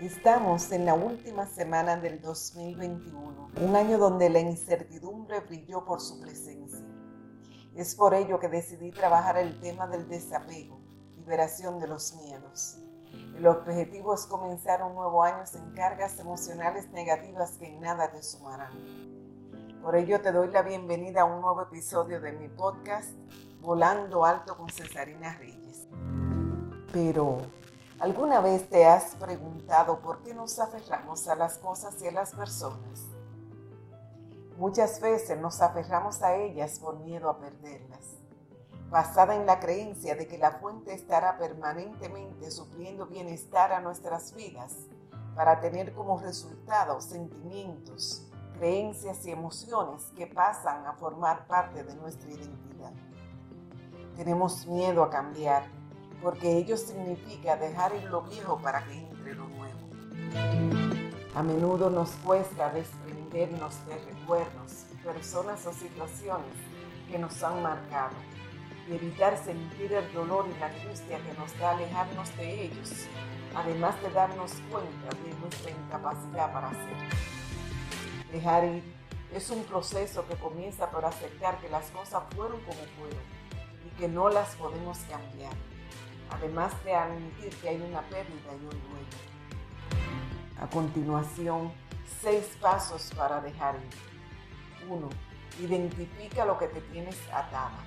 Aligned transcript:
Estamos 0.00 0.72
en 0.72 0.84
la 0.84 0.92
última 0.92 1.46
semana 1.46 1.96
del 1.96 2.20
2021, 2.20 3.48
un 3.62 3.76
año 3.76 3.96
donde 3.96 4.28
la 4.28 4.40
incertidumbre 4.40 5.40
brilló 5.40 5.86
por 5.86 6.02
su 6.02 6.20
presencia. 6.20 6.84
Es 7.74 7.94
por 7.94 8.12
ello 8.12 8.38
que 8.38 8.50
decidí 8.50 8.90
trabajar 8.90 9.38
el 9.38 9.58
tema 9.58 9.86
del 9.86 10.06
desapego, 10.06 10.78
liberación 11.16 11.78
de 11.78 11.88
los 11.88 12.14
miedos. 12.16 12.76
El 13.38 13.46
objetivo 13.46 14.12
es 14.14 14.26
comenzar 14.26 14.82
un 14.82 14.94
nuevo 14.96 15.22
año 15.22 15.46
sin 15.46 15.72
cargas 15.72 16.18
emocionales 16.18 16.90
negativas 16.90 17.52
que 17.52 17.68
en 17.68 17.80
nada 17.80 18.12
te 18.12 18.22
sumarán. 18.22 18.72
Por 19.80 19.96
ello 19.96 20.20
te 20.20 20.30
doy 20.30 20.48
la 20.48 20.60
bienvenida 20.60 21.22
a 21.22 21.24
un 21.24 21.40
nuevo 21.40 21.62
episodio 21.62 22.20
de 22.20 22.32
mi 22.32 22.48
podcast 22.48 23.14
Volando 23.62 24.26
Alto 24.26 24.58
con 24.58 24.68
Cesarina 24.68 25.38
Reyes. 25.38 25.88
Pero, 26.92 27.38
¿alguna 27.98 28.40
vez 28.40 28.68
te 28.68 28.86
has 28.86 29.14
preguntado 29.16 30.00
por 30.00 30.22
qué 30.22 30.34
nos 30.34 30.58
aferramos 30.58 31.26
a 31.28 31.34
las 31.34 31.58
cosas 31.58 32.00
y 32.02 32.08
a 32.08 32.12
las 32.12 32.34
personas? 32.34 33.06
Muchas 34.58 35.00
veces 35.00 35.38
nos 35.38 35.60
aferramos 35.60 36.22
a 36.22 36.34
ellas 36.34 36.78
por 36.78 36.98
miedo 37.00 37.28
a 37.28 37.38
perderlas, 37.38 38.16
basada 38.88 39.34
en 39.34 39.44
la 39.44 39.60
creencia 39.60 40.14
de 40.14 40.26
que 40.26 40.38
la 40.38 40.52
fuente 40.52 40.94
estará 40.94 41.36
permanentemente 41.36 42.50
supliendo 42.50 43.06
bienestar 43.06 43.72
a 43.72 43.80
nuestras 43.80 44.34
vidas 44.34 44.74
para 45.34 45.60
tener 45.60 45.92
como 45.94 46.18
resultado 46.18 47.00
sentimientos, 47.02 48.26
creencias 48.58 49.26
y 49.26 49.30
emociones 49.30 50.04
que 50.16 50.26
pasan 50.26 50.86
a 50.86 50.94
formar 50.94 51.46
parte 51.46 51.84
de 51.84 51.94
nuestra 51.94 52.30
identidad. 52.30 52.92
Tenemos 54.16 54.66
miedo 54.66 55.02
a 55.02 55.10
cambiar, 55.10 55.64
porque 56.22 56.58
ello 56.58 56.76
significa 56.76 57.56
dejar 57.56 57.94
ir 57.94 58.04
lo 58.04 58.22
viejo 58.22 58.58
para 58.58 58.84
que 58.84 58.94
entre 58.94 59.34
lo 59.34 59.46
nuevo. 59.48 59.78
A 61.34 61.42
menudo 61.42 61.90
nos 61.90 62.10
cuesta 62.24 62.70
desprendernos 62.70 63.86
de 63.86 63.98
recuerdos, 63.98 64.86
personas 65.04 65.66
o 65.66 65.72
situaciones 65.72 66.54
que 67.10 67.18
nos 67.18 67.42
han 67.42 67.62
marcado 67.62 68.14
y 68.88 68.94
evitar 68.94 69.36
sentir 69.36 69.92
el 69.92 70.12
dolor 70.12 70.46
y 70.48 70.58
la 70.58 70.66
angustia 70.66 71.18
que 71.18 71.38
nos 71.38 71.56
da 71.58 71.72
alejarnos 71.72 72.36
de 72.36 72.64
ellos, 72.64 73.06
además 73.54 74.00
de 74.02 74.10
darnos 74.10 74.52
cuenta 74.70 75.16
de 75.22 75.34
nuestra 75.40 75.70
incapacidad 75.70 76.52
para 76.52 76.68
hacerlo. 76.68 77.16
Dejar 78.32 78.64
ir 78.64 78.96
es 79.34 79.50
un 79.50 79.62
proceso 79.64 80.26
que 80.26 80.36
comienza 80.36 80.90
por 80.90 81.04
aceptar 81.04 81.58
que 81.58 81.68
las 81.68 81.90
cosas 81.90 82.22
fueron 82.34 82.60
como 82.60 82.80
fueron 82.96 83.22
y 83.86 83.90
que 83.98 84.08
no 84.08 84.30
las 84.30 84.54
podemos 84.56 84.98
cambiar, 85.10 85.52
además 86.30 86.72
de 86.84 86.94
admitir 86.94 87.54
que 87.56 87.68
hay 87.68 87.80
una 87.80 88.02
pérdida 88.02 88.52
y 88.52 88.64
un 88.64 88.70
duelo. 88.70 89.16
A 90.60 90.66
continuación, 90.68 91.72
seis 92.22 92.56
pasos 92.60 93.10
para 93.16 93.40
dejar 93.40 93.76
ir. 93.76 94.88
1. 94.88 95.08
Identifica 95.60 96.44
lo 96.44 96.58
que 96.58 96.68
te 96.68 96.80
tienes 96.80 97.18
atada. 97.32 97.84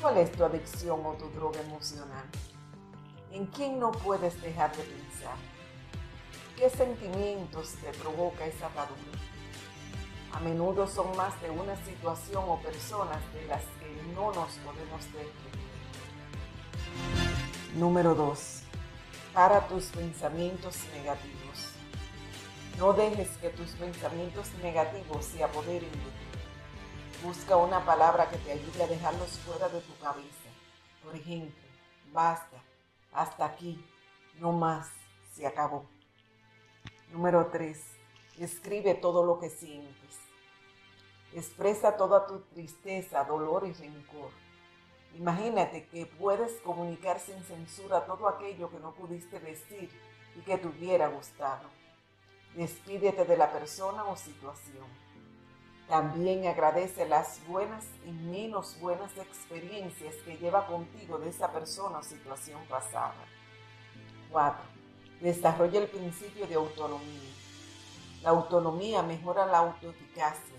¿Cuál 0.00 0.18
es 0.18 0.32
tu 0.32 0.44
adicción 0.44 1.04
o 1.04 1.12
tu 1.14 1.28
droga 1.30 1.60
emocional? 1.60 2.24
¿En 3.32 3.46
quién 3.46 3.78
no 3.78 3.92
puedes 3.92 4.40
dejar 4.40 4.74
de 4.76 4.82
pensar? 4.84 5.36
¿Qué 6.56 6.70
sentimientos 6.70 7.74
te 7.82 7.90
provoca 7.98 8.46
esa 8.46 8.66
atadura? 8.66 9.18
A 10.32 10.40
menudo 10.40 10.86
son 10.86 11.16
más 11.16 11.40
de 11.40 11.50
una 11.50 11.76
situación 11.84 12.44
o 12.46 12.60
personas 12.60 13.18
de 13.32 13.46
las 13.46 13.62
que 13.62 14.02
no 14.14 14.32
nos 14.32 14.52
podemos 14.58 15.04
desprender. 15.04 15.67
Número 17.78 18.12
2. 18.12 18.62
Para 19.32 19.68
tus 19.68 19.84
pensamientos 19.86 20.76
negativos. 20.94 21.74
No 22.76 22.92
dejes 22.92 23.28
que 23.36 23.50
tus 23.50 23.70
pensamientos 23.70 24.52
negativos 24.60 25.24
se 25.24 25.44
apoderen 25.44 25.92
de 25.92 25.96
ti. 25.96 27.22
Busca 27.22 27.56
una 27.56 27.84
palabra 27.84 28.28
que 28.30 28.36
te 28.38 28.50
ayude 28.50 28.82
a 28.82 28.88
dejarlos 28.88 29.30
fuera 29.46 29.68
de 29.68 29.80
tu 29.80 29.96
cabeza. 29.98 30.50
Por 31.04 31.14
ejemplo, 31.14 31.54
basta, 32.12 32.56
hasta 33.12 33.44
aquí, 33.44 33.86
no 34.40 34.50
más, 34.50 34.88
se 35.36 35.46
acabó. 35.46 35.86
Número 37.12 37.46
3 37.46 37.78
Escribe 38.40 38.94
todo 38.94 39.24
lo 39.24 39.38
que 39.38 39.50
sientes. 39.50 40.18
Expresa 41.32 41.96
toda 41.96 42.26
tu 42.26 42.40
tristeza, 42.40 43.22
dolor 43.22 43.68
y 43.68 43.72
rencor. 43.72 44.47
Imagínate 45.14 45.86
que 45.86 46.06
puedes 46.06 46.52
comunicar 46.60 47.18
sin 47.18 47.42
censura 47.42 48.06
todo 48.06 48.28
aquello 48.28 48.70
que 48.70 48.78
no 48.78 48.92
pudiste 48.92 49.40
decir 49.40 49.90
y 50.36 50.40
que 50.40 50.58
te 50.58 50.66
hubiera 50.66 51.08
gustado. 51.08 51.68
Despídete 52.54 53.24
de 53.24 53.36
la 53.36 53.52
persona 53.52 54.04
o 54.04 54.16
situación. 54.16 54.86
También 55.88 56.46
agradece 56.46 57.08
las 57.08 57.40
buenas 57.46 57.84
y 58.04 58.10
menos 58.10 58.78
buenas 58.78 59.16
experiencias 59.16 60.14
que 60.16 60.36
lleva 60.36 60.66
contigo 60.66 61.18
de 61.18 61.30
esa 61.30 61.50
persona 61.50 61.98
o 61.98 62.02
situación 62.02 62.60
pasada. 62.68 63.24
4. 64.30 64.62
Desarrolla 65.20 65.80
el 65.80 65.88
principio 65.88 66.46
de 66.46 66.54
autonomía. 66.54 67.30
La 68.22 68.30
autonomía 68.30 69.02
mejora 69.02 69.46
la 69.46 69.58
autoeficacia, 69.58 70.56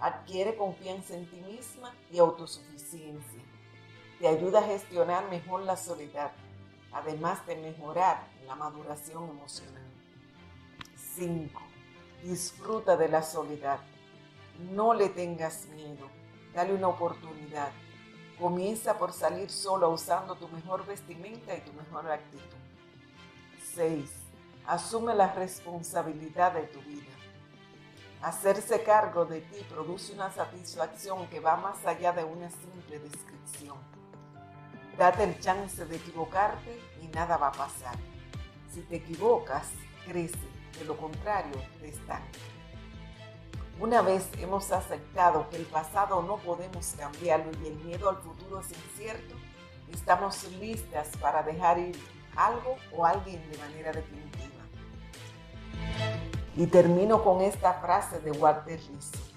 adquiere 0.00 0.56
confianza 0.56 1.14
en 1.14 1.30
ti 1.30 1.40
misma 1.40 1.94
y 2.12 2.18
autosuficiencia. 2.18 3.47
Te 4.18 4.26
ayuda 4.26 4.60
a 4.60 4.64
gestionar 4.64 5.28
mejor 5.30 5.62
la 5.62 5.76
soledad, 5.76 6.32
además 6.92 7.46
de 7.46 7.56
mejorar 7.56 8.20
la 8.46 8.56
maduración 8.56 9.28
emocional. 9.28 9.86
5. 11.14 11.60
Disfruta 12.24 12.96
de 12.96 13.08
la 13.08 13.22
soledad. 13.22 13.78
No 14.72 14.92
le 14.94 15.08
tengas 15.08 15.66
miedo. 15.66 16.08
Dale 16.52 16.74
una 16.74 16.88
oportunidad. 16.88 17.70
Comienza 18.40 18.98
por 18.98 19.12
salir 19.12 19.50
solo 19.50 19.90
usando 19.90 20.34
tu 20.34 20.48
mejor 20.48 20.84
vestimenta 20.84 21.54
y 21.56 21.60
tu 21.60 21.72
mejor 21.72 22.10
actitud. 22.10 22.56
6 23.74 24.10
Asume 24.68 25.14
la 25.14 25.32
responsabilidad 25.32 26.52
de 26.52 26.64
tu 26.64 26.80
vida. 26.82 27.10
Hacerse 28.20 28.82
cargo 28.82 29.24
de 29.24 29.40
ti 29.40 29.64
produce 29.66 30.12
una 30.12 30.30
satisfacción 30.30 31.26
que 31.28 31.40
va 31.40 31.56
más 31.56 31.86
allá 31.86 32.12
de 32.12 32.22
una 32.22 32.50
simple 32.50 32.98
descripción. 32.98 33.78
Date 34.98 35.22
el 35.22 35.38
chance 35.38 35.84
de 35.86 35.94
equivocarte 35.94 36.76
y 37.00 37.06
nada 37.06 37.36
va 37.36 37.48
a 37.48 37.52
pasar. 37.52 37.94
Si 38.74 38.80
te 38.80 38.96
equivocas, 38.96 39.68
crece, 40.04 40.36
de 40.76 40.84
lo 40.84 40.96
contrario, 40.96 41.52
te. 41.80 42.20
Una 43.78 44.02
vez 44.02 44.28
hemos 44.38 44.72
aceptado 44.72 45.48
que 45.50 45.56
el 45.56 45.66
pasado 45.66 46.20
no 46.22 46.38
podemos 46.38 46.94
cambiarlo 46.98 47.52
y 47.62 47.68
el 47.68 47.76
miedo 47.76 48.08
al 48.08 48.16
futuro 48.16 48.58
es 48.58 48.72
incierto, 48.72 49.36
estamos 49.92 50.42
listas 50.58 51.06
para 51.20 51.44
dejar 51.44 51.78
ir 51.78 51.96
algo 52.34 52.74
o 52.92 53.06
alguien 53.06 53.40
de 53.52 53.58
manera 53.58 53.92
definitiva. 53.92 54.64
Y 56.56 56.66
termino 56.66 57.22
con 57.22 57.40
esta 57.40 57.74
frase 57.74 58.18
de 58.18 58.32
Walter 58.32 58.80
Rizzo. 58.80 59.27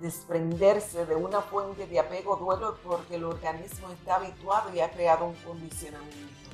Desprenderse 0.00 1.06
de 1.06 1.14
una 1.14 1.40
fuente 1.40 1.86
de 1.86 1.98
apego 1.98 2.36
duele 2.36 2.66
porque 2.84 3.14
el 3.14 3.24
organismo 3.24 3.90
está 3.90 4.16
habituado 4.16 4.74
y 4.74 4.80
ha 4.80 4.90
creado 4.90 5.24
un 5.24 5.34
condicionamiento, 5.36 6.50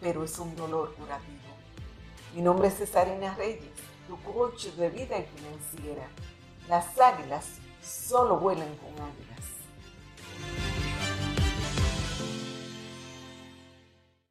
pero 0.00 0.24
es 0.24 0.36
un 0.38 0.56
dolor 0.56 0.92
curativo. 0.94 1.38
Mi 2.34 2.42
nombre 2.42 2.68
es 2.68 2.78
Cesarina 2.78 3.34
Reyes, 3.36 3.70
tu 4.08 4.20
coach 4.22 4.66
de 4.66 4.90
vida 4.90 5.16
y 5.16 5.24
financiera. 5.24 6.08
Las 6.68 6.98
águilas 6.98 7.46
solo 7.82 8.38
vuelan 8.38 8.74
con 8.78 8.92
águilas. 8.92 9.61